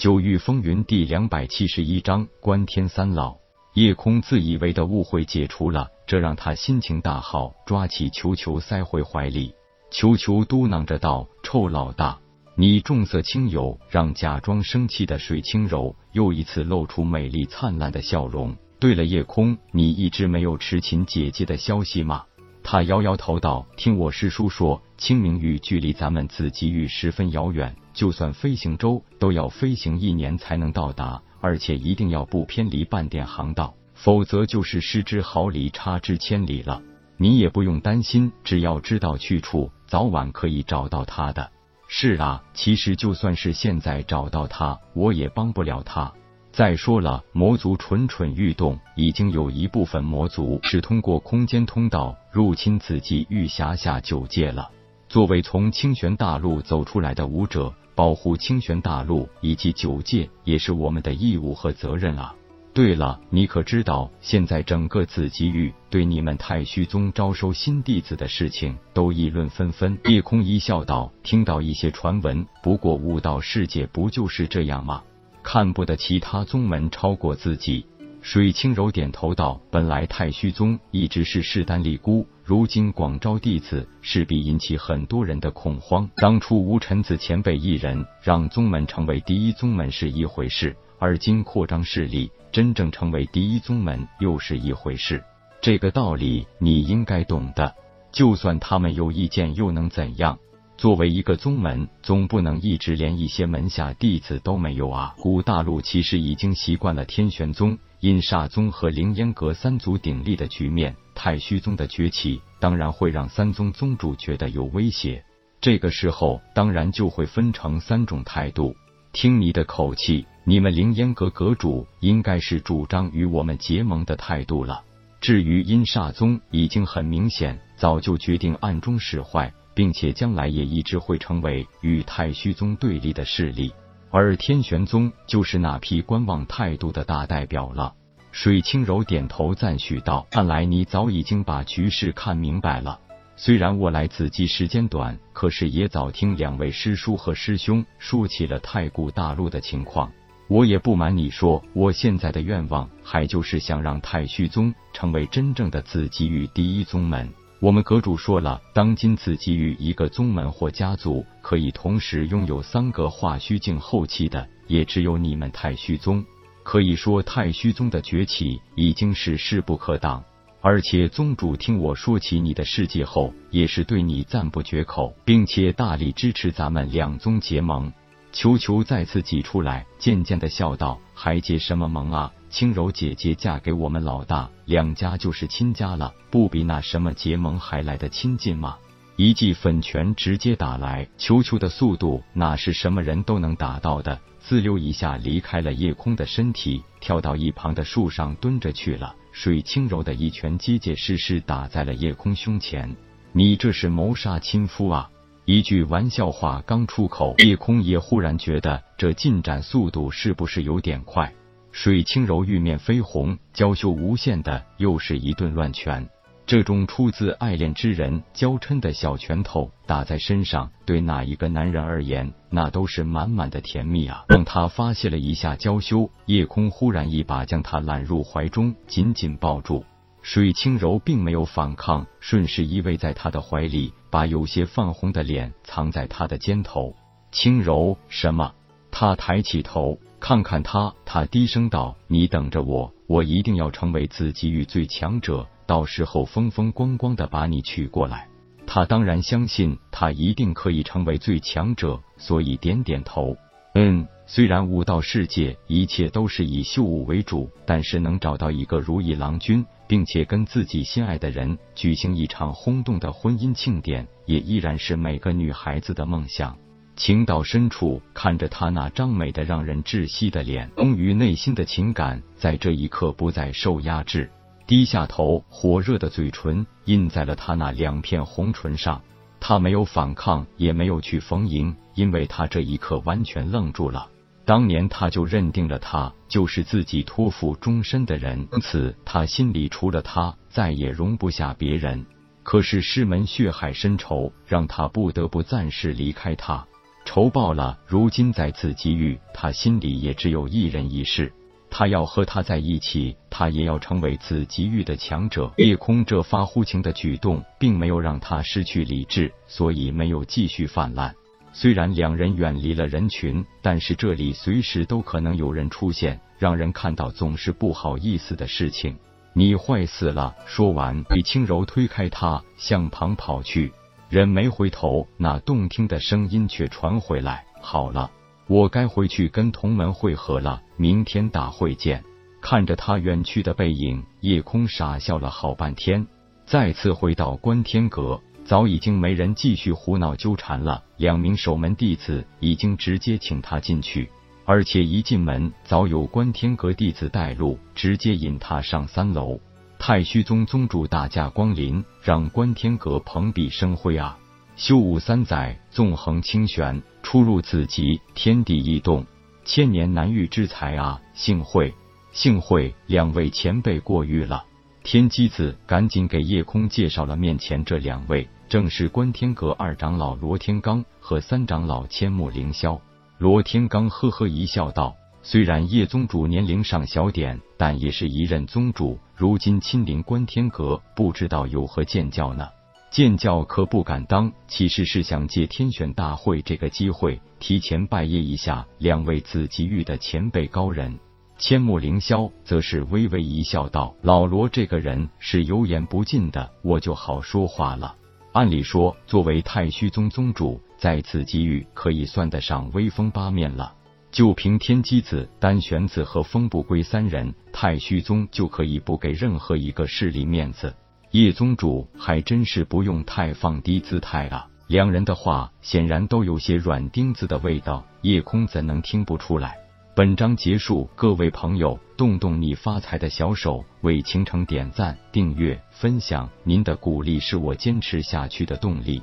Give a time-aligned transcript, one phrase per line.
[0.00, 3.36] 九域风云第两百七十一章观天三老。
[3.74, 9.52] 夜空自以为的误会解除了，这让他心情大好，抓起球球塞回怀里。
[9.90, 12.18] 球球嘟囔着道：“臭老大，
[12.54, 18.56] 你重色轻友，让假装生气的水清柔又一次露出美丽灿烂的笑容。
[18.78, 22.24] 对了，夜空，你一直没有迟琴姐姐的消息吗？”
[22.62, 36.80] 他摇摇头道：“听我师叔说，清明域距离咱们紫极域十分遥远。”就算飞行舟都要飞行一年才能到达，而且一定要不偏离半点航道，否则就是失之毫厘，差之千里了。
[37.16, 41.50] 你也不用担心，只要知道去处，早晚可以找到他的。
[41.88, 46.12] 是啊，其实就算是现在找到他，我也帮不了他。
[46.52, 54.70] 再说了，魔族蠢蠢欲动，已经有一部分魔族是通过空间通道入侵紫极域辖下九界了。
[55.08, 57.72] 作为从清玄大陆走出来的武者。
[57.92, 62.34] 保护清玄大陆以及九界也是我们的义务和责任啊！
[62.72, 69.98] 对了，你可知道现在整个紫极域对你们太虚宗招收新弟子的事情都议论纷纷？
[70.06, 75.02] 夜空一笑道：“听到一些传闻，不过悟道世界不就是这样吗？
[75.42, 77.86] 看不得其他宗门超过自己。”
[78.22, 86.10] 水清柔点头道：“本来太虚宗一直是势单力孤。”如今广招弟子，势必引起很多人的恐慌。
[86.16, 95.22] 当初吴臣子前辈一人让宗门成为第一宗门是一回事，而今扩张势力，真正成为第一宗门又是一回事。
[95.62, 97.74] 这个道理你应该懂的。
[98.12, 100.38] 就算他们有意见，又能怎样？
[100.80, 105.14] 作为一个宗门，总不能一直连一些门下弟子都没有啊。
[105.18, 107.76] 古大陆其实已经习惯了天玄宗。
[108.00, 115.22] 阴煞宗和凌烟阁三足鼎立的局面，太虚宗的崛起当然会让三宗宗主觉得有威胁。
[115.60, 118.74] 这个时候，当然就会分成三种态度。
[119.12, 124.82] 听你的口气，你们凌烟阁阁主应该是主张与我们结盟的态度了。
[125.20, 133.72] 至于阴煞宗，已经很明显，早就决定暗中使坏，并且将来也一直会成为与太虚宗对立的势力。
[134.10, 137.94] 而天玄宗就是那批观望态度的大代表了。
[138.30, 143.00] 水清柔点头赞许道：“看来你早已经把局势看明白了。
[143.36, 150.12] 虽然我来紫极时间短，可是也早听两位师叔和师兄说起了太古大陆的情况。
[150.46, 157.26] 我也不瞒你说，我现在的愿望还就是想让太虚宗成为真正的紫极域第一宗门。”
[157.60, 166.24] 我们阁主说了，当今此给予一个宗门或家族可以同时拥有三个化虚境后期的，也只有你们太虚宗。
[166.62, 170.24] 可以说，太虚宗的崛起已经是势不可挡。
[170.62, 177.92] 而且，宗主听我说起你的事迹后，也是对你赞不绝口，并且大力支持咱们两宗结盟。
[178.32, 188.76] 球球再次挤出来，渐渐的笑道：“还结什么盟啊？”轻柔姐姐嫁给我们老大，两家就是亲家了，不比那什么结盟还来的亲近吗？
[189.14, 199.14] 一记粉拳直接打来，球球的速度哪是什么人都能打到的，滋溜一下离开了夜空的身体，跳到一旁的树上蹲着去了。
[199.30, 202.96] 水轻柔的一拳结结实实打在了夜空胸前，
[203.32, 205.08] 你这是谋杀亲夫啊！
[205.44, 211.32] 一句玩笑话刚出口，夜空也忽然觉得这进展速度是不是有点快？
[211.72, 216.08] 水清柔玉面绯红，娇羞无限的，又是一顿乱拳。
[216.44, 224.24] 这种出自爱恋之人娇嗔的小拳头打在身上，对哪一个男人而言，那都是满满的甜蜜啊！
[224.28, 229.84] 让他发泄了一下娇羞，夜空忽然一把将他揽入怀中，紧紧抱住。
[230.22, 236.96] 水清柔并没有反抗，顺势依偎在他的怀里，把有些泛红的脸藏在他的肩头。
[237.30, 238.52] 轻柔什么？
[238.90, 239.96] 他抬起头。
[240.20, 248.28] 看看他，他低声道：“你等着我，我一定要成为紫极域最强者，到时候风风光光的把你娶过来。”
[248.66, 253.36] 他当然相信他一定可以成为最强者，所以点点头。
[253.74, 266.56] 嗯，虽然武道世界一切都是以秀武为主，但是能找到一个如意郎君，并且跟自己心爱的人举行一场轰动的婚姻庆典，也依然是每个女孩子的梦想。
[267.00, 274.30] 情到深处，看着他那张美的让人窒息的脸，终于内心的情感在这一刻不再受压制。
[274.66, 279.00] 低下头，火热的嘴唇印在了他那两片红唇上。
[279.40, 284.06] 他没有反抗，也没有去逢迎，因为他这一刻完全愣住了。
[284.44, 292.04] 当年他就认定了他就是自己托付终身的人，从此他心里除了他，再也容不下别人。
[292.42, 296.66] 可是师门血海深仇，让他不得不暂时离开他。
[297.12, 297.76] 仇报了。
[297.88, 301.32] 如今在此机遇，他心里也只有一人一事。
[301.68, 305.52] 他要和他在一起，他也要成为紫极域的强者。
[305.56, 311.12] 夜空这发乎情的举动，并没有让他失去理智，所以没有继续泛滥。
[311.52, 318.96] 虽然两人远离了人群，但是这里随时都可能有人出现，让人看到总是不好意思的事情。
[319.32, 320.36] 你坏死了！
[320.46, 323.72] 说完，李轻柔推开他，向旁跑去。
[324.10, 328.10] 人没回头，那动听的声音却传回来：“好了。”
[328.48, 332.02] 我该回去跟同门会合了，明天大会见。
[332.40, 336.04] 看着他远去的背影，夜空傻笑了好半天。
[336.44, 340.82] 再次回到观天阁，早已经没人继续胡闹纠缠了。
[340.96, 344.10] 两名守门弟子已经直接请他进去，
[344.44, 349.38] 而且一进门，早有观天阁弟子带路，直接引他上三楼。
[349.82, 354.18] 太虚宗宗主大驾光临，让观天阁蓬荜生辉啊！
[354.54, 359.06] 修武三载，纵横清玄，出入此极，天地异动，
[359.42, 361.00] 千年难遇之才啊！
[361.14, 361.72] 幸会，
[362.12, 364.44] 幸会，两位前辈过誉了。
[364.82, 372.78] 天机子赶紧给叶空介绍了面前这两位，正是观天阁二长老罗天罡和三长老千木凌霄。
[373.16, 382.48] 罗天罡呵呵一笑，道：“虽然叶宗主年龄上小点，但也是一任宗主，如今亲临观天阁，不知道有何见教呢？”
[382.90, 390.98] 见教可不敢当，其实是想借天选大会这个机会，提前拜谒一下两位紫极域的前辈高人。
[391.38, 397.94] 千木凌霄则是微微一笑，道：“老罗这个人是油盐不进的，我就好说话了。
[398.32, 403.74] 按理说，作为太虚宗宗主，在此机遇可以算得上威风八面了。
[404.10, 410.74] 就凭天机子、丹玄子和风不归三人，太虚宗就可以不给任何一个势力面子。”
[411.12, 414.46] 叶宗主还真是不用太放低姿态啊！
[414.68, 419.56] 两人的话显然都有些软钉子的味道，叶空怎能听不出来？
[419.96, 429.02] 本章结束，各位朋友，动动你发财的小手，为倾城点赞、订阅、分享，您的鼓励是我坚持下去的动力。